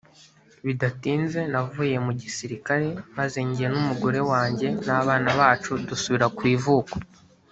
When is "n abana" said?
4.85-5.29